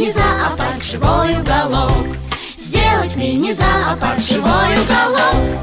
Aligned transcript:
мини-зоопарк 0.00 0.82
живой 0.82 1.38
уголок 1.38 2.06
Сделать 2.56 3.16
мини-зоопарк 3.16 4.18
живой 4.20 4.78
уголок 4.82 5.58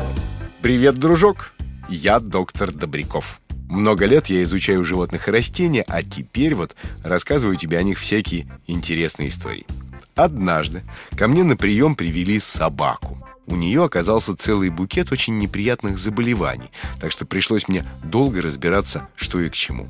Привет, 0.62 0.96
дружок! 1.00 1.54
Я 1.90 2.20
доктор 2.20 2.72
Добряков. 2.72 3.42
Много 3.68 4.06
лет 4.06 4.28
я 4.28 4.44
изучаю 4.44 4.86
животных 4.86 5.28
и 5.28 5.32
растения, 5.32 5.84
а 5.88 6.04
теперь 6.04 6.54
вот 6.54 6.76
рассказываю 7.04 7.56
тебе 7.58 7.80
о 7.80 7.84
них 7.84 7.98
всякие 7.98 8.48
интересные 8.68 9.30
истории. 9.30 9.66
Однажды 10.14 10.84
ко 11.18 11.28
мне 11.28 11.44
на 11.44 11.58
прием 11.58 11.96
привели 11.96 12.40
собаку. 12.40 13.18
У 13.48 13.56
нее 13.56 13.86
оказался 13.86 14.36
целый 14.38 14.70
букет 14.70 15.12
очень 15.12 15.40
неприятных 15.40 15.98
заболеваний, 15.98 16.70
так 17.00 17.12
что 17.12 17.26
пришлось 17.26 17.68
мне 17.68 17.84
долго 18.04 18.42
разбираться, 18.42 19.08
что 19.16 19.40
и 19.40 19.50
к 19.50 19.54
чему. 19.54 19.88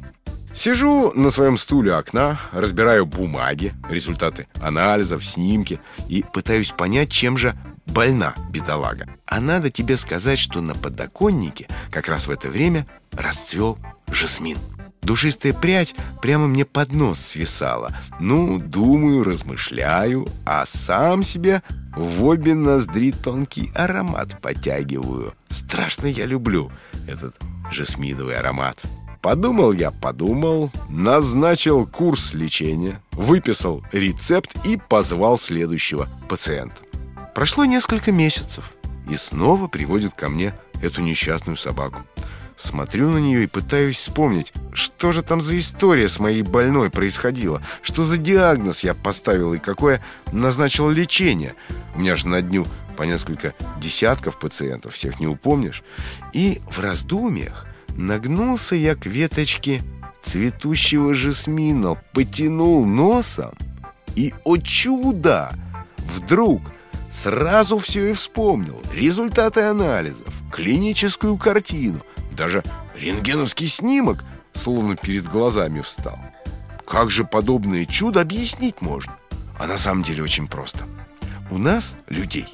Сижу 0.58 1.14
на 1.14 1.30
своем 1.30 1.56
стуле 1.56 1.94
окна, 1.94 2.40
разбираю 2.52 3.06
бумаги, 3.06 3.76
результаты 3.92 4.48
анализов, 4.60 5.24
снимки 5.24 5.80
и 6.10 6.26
пытаюсь 6.34 6.72
понять, 6.72 7.12
чем 7.12 7.38
же 7.38 7.56
больна 7.86 8.34
бедолага. 8.50 9.06
А 9.28 9.40
надо 9.40 9.70
тебе 9.70 9.98
сказать, 9.98 10.40
что 10.40 10.62
на 10.62 10.74
подоконнике 10.74 11.68
как 11.92 12.08
раз 12.08 12.26
в 12.26 12.32
это 12.32 12.50
время 12.50 12.88
расцвел 13.12 13.78
жасмин. 14.12 14.58
Душистая 15.04 15.54
прядь 15.54 15.94
прямо 16.24 16.48
мне 16.48 16.66
под 16.66 16.92
нос 16.92 17.20
свисала. 17.20 17.96
Ну, 18.20 18.58
думаю, 18.58 19.24
размышляю, 19.24 20.28
а 20.44 20.66
сам 20.66 21.22
себе 21.22 21.62
в 21.96 22.26
обе 22.26 22.56
ноздри 22.56 23.12
тонкий 23.12 23.72
аромат 23.76 24.42
потягиваю. 24.42 25.36
Страшно 25.50 26.08
я 26.08 26.26
люблю 26.26 26.72
этот 27.08 27.36
жасминовый 27.72 28.38
аромат. 28.38 28.82
Подумал 29.28 29.74
я, 29.74 29.92
подумал, 29.92 30.72
назначил 30.88 31.86
курс 31.86 32.34
лечения, 32.34 33.04
выписал 33.12 33.84
рецепт 33.92 34.56
и 34.66 34.78
позвал 34.78 35.38
следующего 35.38 36.08
пациента. 36.30 36.78
Прошло 37.36 37.66
несколько 37.66 38.14
месяцев, 38.14 38.72
и 39.10 39.18
снова 39.18 39.68
приводит 39.68 40.14
ко 40.14 40.30
мне 40.30 40.54
эту 40.82 41.02
несчастную 41.02 41.58
собаку. 41.58 42.04
Смотрю 42.56 43.10
на 43.10 43.18
нее 43.18 43.44
и 43.44 43.48
пытаюсь 43.48 43.98
вспомнить, 43.98 44.54
что 44.72 45.12
же 45.12 45.22
там 45.24 45.42
за 45.42 45.58
история 45.58 46.08
с 46.08 46.22
моей 46.22 46.42
больной 46.42 46.90
происходила, 46.90 47.62
что 47.82 48.06
за 48.06 48.16
диагноз 48.16 48.86
я 48.86 48.94
поставил 48.94 49.54
и 49.54 49.58
какое 49.58 50.02
назначил 50.32 50.90
лечение. 50.90 51.54
У 51.96 52.00
меня 52.00 52.16
же 52.16 52.30
на 52.30 52.42
дню 52.42 52.66
по 52.96 53.04
несколько 53.04 53.54
десятков 53.78 54.40
пациентов, 54.40 54.94
всех 54.94 55.20
не 55.20 55.28
упомнишь. 55.28 55.84
И 56.32 56.62
в 56.70 56.80
раздумьях 56.80 57.68
нагнулся 57.98 58.76
я 58.76 58.96
к 58.96 59.06
веточке 59.06 59.82
цветущего 60.24 61.14
жасмина, 61.14 61.96
потянул 62.14 62.86
носом, 62.86 63.54
и, 64.16 64.34
о 64.44 64.58
чудо, 64.58 65.52
вдруг 65.98 66.62
сразу 67.12 67.78
все 67.78 68.10
и 68.10 68.14
вспомнил. 68.14 68.82
Результаты 68.94 69.62
анализов, 69.62 70.34
клиническую 70.52 71.38
картину, 71.38 72.02
даже 72.32 72.64
рентгеновский 72.96 73.68
снимок 73.68 74.24
словно 74.54 74.96
перед 74.96 75.26
глазами 75.28 75.82
встал. 75.82 76.20
Как 76.86 77.12
же 77.12 77.24
подобное 77.24 77.86
чудо 77.86 78.22
объяснить 78.22 78.82
можно? 78.82 79.14
А 79.60 79.68
на 79.68 79.78
самом 79.78 80.04
деле 80.04 80.24
очень 80.24 80.48
просто. 80.48 80.86
У 81.50 81.58
нас, 81.58 81.96
людей, 82.08 82.48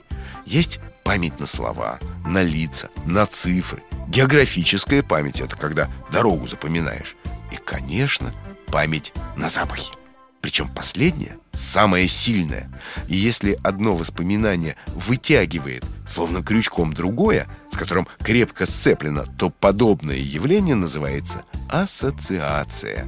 есть 0.46 0.80
память 1.04 1.40
на 1.40 1.46
слова, 1.46 2.00
на 2.26 2.44
лица, 2.44 2.90
на 3.06 3.26
цифры. 3.26 3.84
Географическая 4.14 5.02
память– 5.02 5.40
это 5.42 5.58
когда 5.58 5.90
дорогу 6.12 6.46
запоминаешь. 6.46 7.16
И, 7.52 7.56
конечно, 7.56 8.32
память 8.68 9.12
на 9.36 9.50
запахи. 9.50 9.92
Причем 10.40 10.70
последняя 10.70 11.38
самая 11.52 12.06
сильная. 12.08 12.70
И 13.08 13.16
если 13.16 13.58
одно 13.64 13.96
воспоминание 13.96 14.76
вытягивает, 14.90 15.84
словно 16.06 16.44
крючком 16.44 16.94
другое, 16.94 17.48
с 17.72 17.76
которым 17.76 18.08
крепко 18.20 18.68
сцеплено, 18.68 19.26
то 19.40 19.50
подобное 19.50 20.18
явление 20.18 20.76
называется 20.76 21.44
ассоциация. 21.68 23.08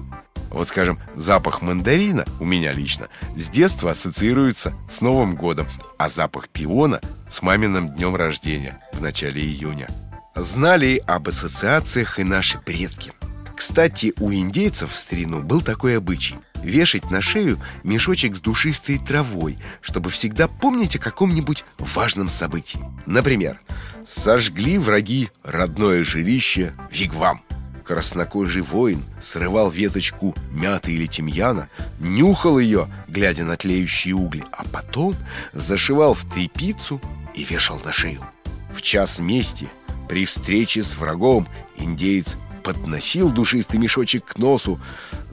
Вот, 0.50 0.70
скажем, 0.70 0.98
запах 1.16 1.62
мандарина 1.62 2.26
у 2.40 2.46
меня 2.46 2.72
лично 2.72 3.10
с 3.36 3.48
детства 3.50 3.92
ассоциируется 3.92 4.74
с 4.90 5.02
Новым 5.02 5.36
годом, 5.36 5.68
а 6.00 6.10
запах 6.10 6.50
пиона 6.50 7.00
с 7.30 7.44
маминым 7.44 7.90
днем 7.90 8.16
рождения 8.16 8.82
в 8.94 9.02
начале 9.02 9.42
июня. 9.42 9.88
Знали 10.36 11.02
об 11.08 11.30
ассоциациях 11.30 12.20
и 12.20 12.24
наши 12.24 12.60
предки. 12.60 13.14
Кстати, 13.56 14.14
у 14.20 14.34
индейцев 14.34 14.92
в 14.92 14.96
старину 14.98 15.42
был 15.42 15.62
такой 15.62 15.98
обычай 15.98 16.36
вешать 16.62 17.10
на 17.12 17.22
шею 17.22 17.60
мешочек 17.84 18.36
с 18.36 18.42
душистой 18.42 18.98
травой, 18.98 19.58
чтобы 19.82 20.10
всегда 20.10 20.48
помнить 20.48 20.96
о 20.96 21.00
каком-нибудь 21.00 21.64
важном 21.78 22.30
событии. 22.30 22.80
Например, 23.06 23.62
сожгли 24.06 24.78
враги 24.78 25.30
родное 25.44 26.04
жилище 26.04 26.74
Вигвам. 26.92 27.42
Краснокожий 27.86 28.64
воин 28.64 29.04
срывал 29.22 29.70
веточку 29.70 30.36
мяты 30.52 30.94
или 30.94 31.06
тимьяна, 31.06 31.70
нюхал 32.00 32.58
ее, 32.58 32.88
глядя 33.08 33.44
на 33.46 33.56
тлеющие 33.58 34.16
угли, 34.16 34.44
а 34.52 34.64
потом 34.66 35.16
зашивал 35.54 36.16
в 36.16 36.26
тряпицу 36.34 37.00
и 37.36 37.44
вешал 37.44 37.80
на 37.86 37.92
шею. 37.92 38.26
В 38.74 38.82
час 38.82 39.20
мести 39.20 39.70
при 40.08 40.26
встрече 40.26 40.82
с 40.82 40.96
врагом 40.96 41.48
индеец 41.78 42.38
подносил 42.64 43.30
душистый 43.30 43.80
мешочек 43.80 44.26
к 44.26 44.38
носу. 44.38 44.80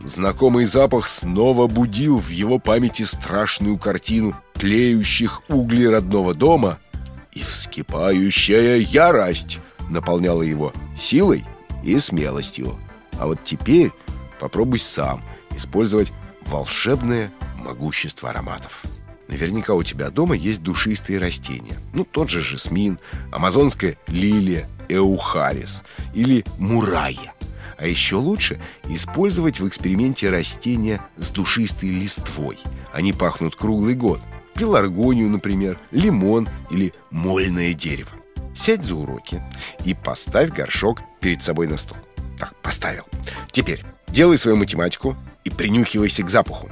Знакомый 0.05 0.65
запах 0.65 1.09
снова 1.09 1.67
будил 1.67 2.19
в 2.19 2.29
его 2.29 2.59
памяти 2.59 3.05
страшную 3.05 3.79
картину 3.79 4.35
тлеющих 4.55 5.43
углей 5.49 5.89
родного 5.89 6.35
дома, 6.35 6.79
и 7.33 7.41
вскипающая 7.41 8.77
ярость 8.77 9.61
наполняла 9.89 10.43
его 10.43 10.73
силой 10.99 11.45
и 11.83 11.99
смелостью. 11.99 12.79
А 13.19 13.27
вот 13.27 13.43
теперь 13.43 13.91
попробуй 14.39 14.79
сам 14.79 15.23
использовать 15.57 16.13
волшебное 16.47 17.33
могущество 17.65 18.31
ароматов. 18.31 18.83
Наверняка 19.33 19.73
у 19.73 19.83
тебя 19.83 20.11
дома 20.11 20.37
есть 20.37 20.63
душистые 20.63 21.19
растения. 21.19 21.79
Ну, 21.95 22.05
тот 22.05 22.29
же 22.29 22.43
жасмин, 22.43 22.99
амазонская 23.31 23.97
лилия, 24.07 24.69
эухарис 24.91 25.81
или 26.13 26.45
мурая. 26.59 27.33
А 27.79 27.87
еще 27.87 28.17
лучше 28.17 28.61
использовать 28.85 29.59
в 29.59 29.67
эксперименте 29.67 30.29
растения 30.29 31.01
с 31.17 31.31
душистой 31.31 31.89
листвой. 31.89 32.59
Они 32.93 33.15
пахнут 33.15 33.57
круглый 33.57 33.95
год. 33.95 34.21
Пеларгонию, 34.55 35.31
например, 35.31 35.79
лимон 35.93 36.47
или 36.71 36.93
мольное 37.11 37.73
дерево. 37.73 38.11
Сядь 38.55 38.85
за 38.85 38.97
уроки 38.97 39.43
и 39.87 39.95
поставь 39.95 40.51
горшок 40.51 41.01
перед 41.21 41.43
собой 41.43 41.69
на 41.69 41.79
стол. 41.79 41.97
Так, 42.39 42.55
поставил. 42.61 43.07
Теперь 43.51 43.83
делай 44.09 44.37
свою 44.37 44.59
математику 44.59 45.17
и 45.43 45.49
принюхивайся 45.49 46.23
к 46.23 46.29
запаху. 46.29 46.69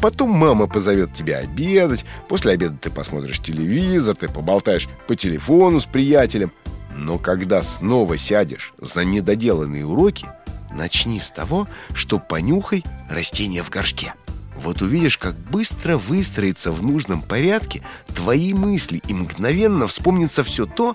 Потом 0.00 0.30
мама 0.30 0.66
позовет 0.66 1.12
тебя 1.12 1.38
обедать. 1.38 2.04
После 2.28 2.52
обеда 2.52 2.76
ты 2.80 2.90
посмотришь 2.90 3.40
телевизор, 3.40 4.16
ты 4.16 4.28
поболтаешь 4.28 4.88
по 5.06 5.14
телефону 5.14 5.80
с 5.80 5.86
приятелем. 5.86 6.52
Но 6.96 7.18
когда 7.18 7.62
снова 7.62 8.16
сядешь 8.16 8.72
за 8.78 9.04
недоделанные 9.04 9.84
уроки, 9.84 10.26
начни 10.72 11.20
с 11.20 11.30
того, 11.30 11.68
что 11.94 12.18
понюхай 12.18 12.82
растение 13.08 13.62
в 13.62 13.70
горшке. 13.70 14.14
Вот 14.56 14.82
увидишь, 14.82 15.18
как 15.18 15.34
быстро 15.34 15.96
выстроится 15.96 16.72
в 16.72 16.82
нужном 16.82 17.22
порядке 17.22 17.82
твои 18.14 18.52
мысли 18.52 19.00
и 19.06 19.14
мгновенно 19.14 19.86
вспомнится 19.86 20.42
все 20.42 20.66
то, 20.66 20.92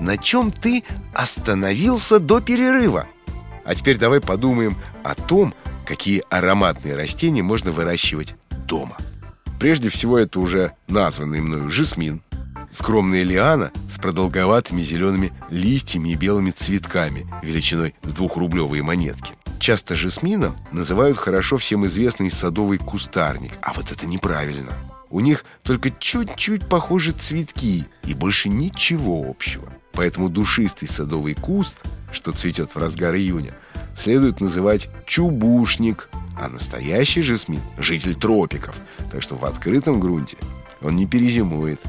на 0.00 0.16
чем 0.16 0.50
ты 0.50 0.84
остановился 1.12 2.18
до 2.18 2.40
перерыва. 2.40 3.06
А 3.64 3.74
теперь 3.74 3.98
давай 3.98 4.20
подумаем 4.20 4.76
о 5.02 5.14
том, 5.14 5.54
какие 5.84 6.24
ароматные 6.30 6.96
растения 6.96 7.42
можно 7.42 7.70
выращивать 7.70 8.34
дома. 8.72 8.96
Прежде 9.60 9.90
всего 9.90 10.18
это 10.18 10.40
уже 10.40 10.72
названный 10.88 11.42
мною 11.42 11.70
жасмин, 11.70 12.22
скромная 12.70 13.22
лиана 13.22 13.70
с 13.86 13.98
продолговатыми 13.98 14.80
зелеными 14.80 15.30
листьями 15.50 16.08
и 16.08 16.16
белыми 16.16 16.52
цветками 16.52 17.26
величиной 17.42 17.94
с 18.02 18.14
двухрублевые 18.14 18.82
монетки. 18.82 19.34
Часто 19.60 19.94
жасмином 19.94 20.56
называют 20.72 21.18
хорошо 21.18 21.58
всем 21.58 21.86
известный 21.86 22.30
садовый 22.30 22.78
кустарник, 22.78 23.52
а 23.60 23.74
вот 23.74 23.92
это 23.92 24.06
неправильно. 24.06 24.72
У 25.10 25.20
них 25.20 25.44
только 25.62 25.90
чуть-чуть 25.90 26.66
похожи 26.66 27.12
цветки 27.12 27.84
и 28.04 28.14
больше 28.14 28.48
ничего 28.48 29.28
общего. 29.28 29.70
Поэтому 29.92 30.30
душистый 30.30 30.88
садовый 30.88 31.34
куст, 31.34 31.76
что 32.10 32.32
цветет 32.32 32.70
в 32.70 32.78
разгар 32.78 33.14
июня, 33.16 33.52
следует 33.94 34.40
называть 34.40 34.88
чубушник, 35.04 36.08
а 36.38 36.48
настоящий 36.48 37.22
жасмин– 37.22 37.60
житель 37.78 38.14
тропиков, 38.14 38.76
так 39.10 39.22
что 39.22 39.36
в 39.36 39.44
открытом 39.44 40.00
грунте 40.00 40.36
он 40.80 40.96
не 40.96 41.06
перезимует. 41.06 41.80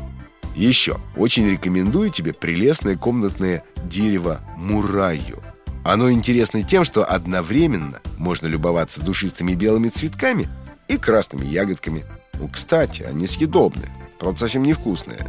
Еще 0.55 0.99
очень 1.15 1.49
рекомендую 1.49 2.11
тебе 2.11 2.33
прелестное 2.33 2.95
комнатное 2.95 3.63
дерево 3.83 4.41
мурайю. 4.55 5.41
Оно 5.83 6.11
интересно 6.11 6.63
тем, 6.63 6.83
что 6.83 7.03
одновременно 7.03 8.01
можно 8.17 8.47
любоваться 8.47 9.01
душистыми 9.01 9.53
белыми 9.53 9.89
цветками 9.89 10.47
и 10.87 10.97
красными 10.97 11.45
ягодками. 11.45 12.05
Ну, 12.39 12.47
кстати, 12.47 13.01
они 13.01 13.27
съедобны, 13.27 13.89
правда 14.19 14.39
совсем 14.39 14.63
невкусные. 14.63 15.27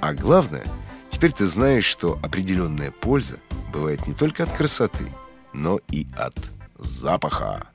А 0.00 0.14
главное, 0.14 0.64
теперь 1.10 1.32
ты 1.32 1.46
знаешь, 1.46 1.84
что 1.84 2.18
определенная 2.22 2.90
польза 2.90 3.36
бывает 3.72 4.06
не 4.06 4.14
только 4.14 4.42
от 4.44 4.50
красоты, 4.50 5.06
но 5.52 5.80
и 5.90 6.06
от 6.16 6.36
запаха. 6.78 7.68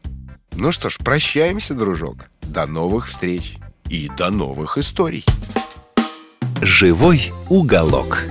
Ну 0.56 0.72
что 0.72 0.90
ж, 0.90 0.98
прощаемся, 0.98 1.74
дружок. 1.74 2.30
До 2.42 2.66
новых 2.66 3.08
встреч 3.08 3.58
и 3.90 4.10
до 4.18 4.30
новых 4.30 4.78
историй. 4.78 5.26
«Живой 6.62 7.32
уголок». 7.50 8.26